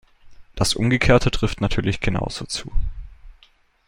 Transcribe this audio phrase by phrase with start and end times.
[0.55, 2.71] Das Umgekehrte trifft natürlich genauso zu.